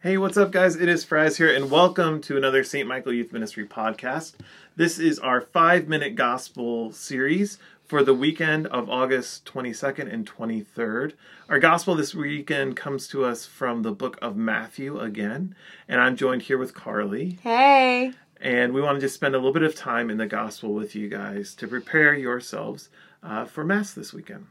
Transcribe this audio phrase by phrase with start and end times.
[0.00, 0.76] Hey, what's up, guys?
[0.76, 2.86] It is Fries here, and welcome to another St.
[2.86, 4.34] Michael Youth Ministry podcast.
[4.76, 11.14] This is our five minute gospel series for the weekend of August 22nd and 23rd.
[11.48, 15.56] Our gospel this weekend comes to us from the book of Matthew again,
[15.88, 17.40] and I'm joined here with Carly.
[17.42, 18.12] Hey.
[18.40, 20.94] And we want to just spend a little bit of time in the gospel with
[20.94, 22.88] you guys to prepare yourselves
[23.24, 24.46] uh, for Mass this weekend.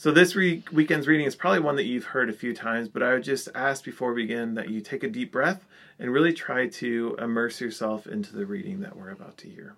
[0.00, 3.02] So this week, weekend's reading is probably one that you've heard a few times, but
[3.02, 5.66] I would just ask before we begin that you take a deep breath
[5.98, 9.74] and really try to immerse yourself into the reading that we're about to hear.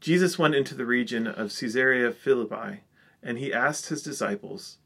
[0.00, 2.84] Jesus went into the region of Caesarea Philippi,
[3.22, 4.78] and he asked his disciples,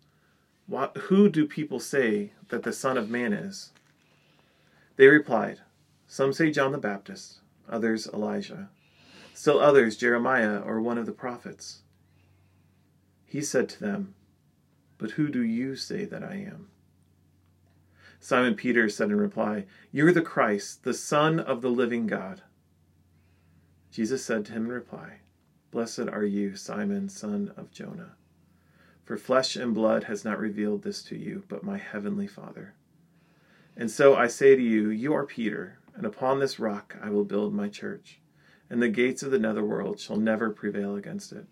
[1.02, 3.70] Who do people say that the Son of Man is?
[4.96, 5.60] They replied,
[6.08, 7.38] Some say John the Baptist,
[7.68, 8.70] others Elijah,
[9.34, 11.82] still others Jeremiah or one of the prophets.
[13.32, 14.14] He said to them,
[14.98, 16.68] But who do you say that I am?
[18.20, 22.42] Simon Peter said in reply, You are the Christ, the Son of the living God.
[23.90, 25.20] Jesus said to him in reply,
[25.70, 28.16] Blessed are you, Simon, son of Jonah,
[29.02, 32.74] for flesh and blood has not revealed this to you, but my heavenly Father.
[33.74, 37.24] And so I say to you, You are Peter, and upon this rock I will
[37.24, 38.20] build my church,
[38.68, 41.46] and the gates of the netherworld shall never prevail against it.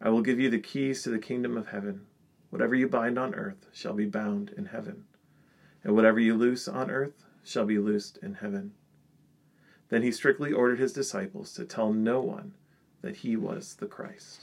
[0.00, 2.06] I will give you the keys to the kingdom of heaven.
[2.50, 5.04] Whatever you bind on earth shall be bound in heaven,
[5.82, 8.72] and whatever you loose on earth shall be loosed in heaven.
[9.88, 12.54] Then he strictly ordered his disciples to tell no one
[13.02, 14.42] that he was the Christ.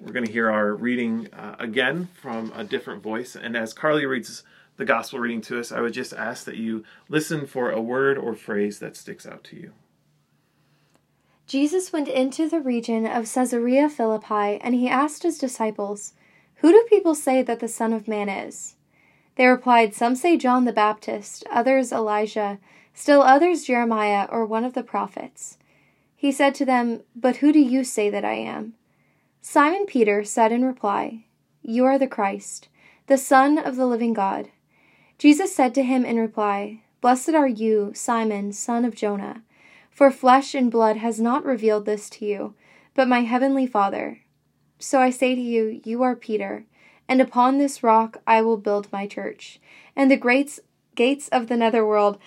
[0.00, 3.36] We're going to hear our reading uh, again from a different voice.
[3.36, 4.42] And as Carly reads
[4.76, 8.18] the gospel reading to us, I would just ask that you listen for a word
[8.18, 9.72] or phrase that sticks out to you.
[11.46, 16.14] Jesus went into the region of Caesarea Philippi, and he asked his disciples,
[16.56, 18.76] Who do people say that the Son of Man is?
[19.36, 22.58] They replied, Some say John the Baptist, others Elijah,
[22.94, 25.58] still others Jeremiah or one of the prophets.
[26.16, 28.74] He said to them, But who do you say that I am?
[29.42, 31.24] Simon Peter said in reply,
[31.60, 32.68] You are the Christ,
[33.06, 34.48] the Son of the living God.
[35.18, 39.42] Jesus said to him in reply, Blessed are you, Simon, son of Jonah.
[39.94, 42.54] For flesh and blood has not revealed this to you,
[42.94, 44.22] but my heavenly Father.
[44.80, 46.64] So I say to you, you are Peter,
[47.08, 49.60] and upon this rock I will build my church,
[49.94, 50.58] and the great
[50.96, 52.18] gates of the netherworld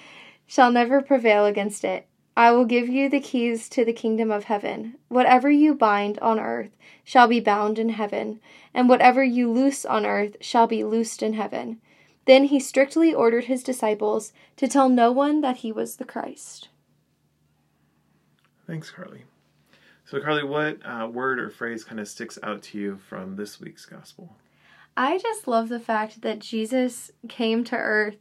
[0.46, 2.08] shall never prevail against it.
[2.38, 4.96] I will give you the keys to the kingdom of heaven.
[5.10, 6.72] Whatever you bind on earth
[7.04, 8.40] shall be bound in heaven,
[8.74, 11.82] and whatever you loose on earth shall be loosed in heaven.
[12.28, 16.70] Then he strictly ordered his disciples to tell no one that he was the Christ.
[18.68, 19.24] Thanks, Carly.
[20.06, 23.60] So, Carly, what uh, word or phrase kind of sticks out to you from this
[23.60, 24.36] week's gospel?
[24.96, 28.18] I just love the fact that Jesus came to earth,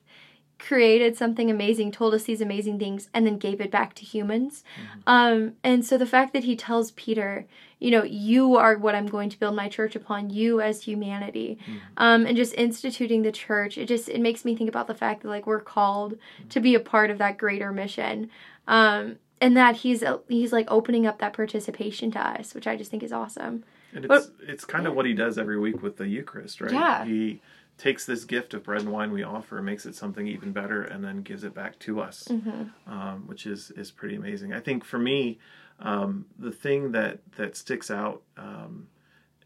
[0.59, 4.63] created something amazing, told us these amazing things, and then gave it back to humans.
[4.81, 5.01] Mm-hmm.
[5.07, 7.47] Um, and so the fact that he tells Peter,
[7.79, 11.59] you know, you are what I'm going to build my church upon, you as humanity,
[11.63, 11.79] mm-hmm.
[11.97, 15.23] um, and just instituting the church, it just it makes me think about the fact
[15.23, 16.49] that like we're called mm-hmm.
[16.49, 18.31] to be a part of that greater mission.
[18.69, 22.91] Um, and that he's he's like opening up that participation to us, which I just
[22.91, 23.65] think is awesome.
[23.93, 24.91] And it's but, it's kind yeah.
[24.91, 26.73] of what he does every week with the Eucharist, right?
[26.73, 27.05] Yeah.
[27.05, 27.41] He
[27.79, 31.05] takes this gift of bread and wine we offer, makes it something even better, and
[31.05, 32.91] then gives it back to us, mm-hmm.
[32.91, 34.53] um, which is is pretty amazing.
[34.53, 35.39] I think for me,
[35.81, 38.89] um, the thing that that sticks out um,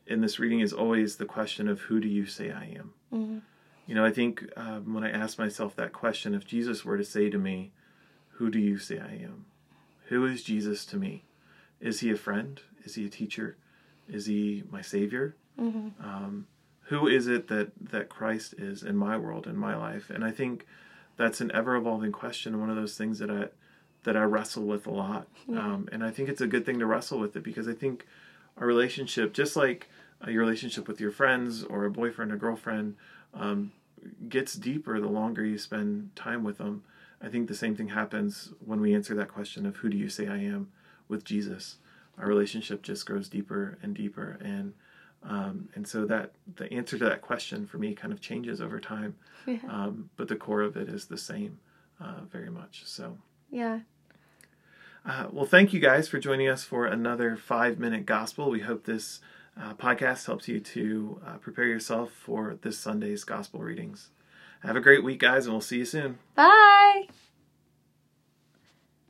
[0.07, 2.93] in this reading is always the question of who do you say I am.
[3.13, 3.39] Mm-hmm.
[3.87, 7.05] You know, I think um, when I ask myself that question, if Jesus were to
[7.05, 7.73] say to me,
[8.35, 9.47] "Who do you say I am?"
[10.11, 11.25] Who is Jesus to me?
[11.81, 12.61] Is he a friend?
[12.85, 13.57] Is he a teacher?
[14.09, 15.37] Is he my savior?
[15.59, 16.05] Mm-hmm.
[16.05, 16.47] Um,
[16.83, 20.11] who is it that that Christ is in my world, in my life?
[20.11, 20.67] And I think
[21.17, 22.61] that's an ever evolving question.
[22.61, 23.49] One of those things that I
[24.03, 25.29] that I wrestle with a lot.
[25.47, 25.61] Yeah.
[25.61, 28.05] Um, and I think it's a good thing to wrestle with it because I think
[28.57, 29.89] our relationship, just like
[30.27, 32.97] uh, your relationship with your friends or a boyfriend or girlfriend,
[33.33, 33.71] um,
[34.29, 36.83] gets deeper the longer you spend time with them.
[37.23, 40.09] I think the same thing happens when we answer that question of who do you
[40.09, 40.73] say I am
[41.09, 41.77] with Jesus.
[42.19, 44.75] Our relationship just grows deeper and deeper, and
[45.23, 48.81] um, and so that the answer to that question for me kind of changes over
[48.81, 49.59] time, yeah.
[49.69, 51.59] um, but the core of it is the same,
[52.01, 52.83] uh, very much.
[52.87, 53.19] So
[53.51, 53.81] yeah.
[55.05, 58.51] Uh, well, thank you guys for joining us for another five minute gospel.
[58.51, 59.21] We hope this
[59.59, 64.11] uh, podcast helps you to uh, prepare yourself for this Sunday's gospel readings.
[64.63, 66.19] Have a great week, guys, and we'll see you soon.
[66.35, 67.09] Bye.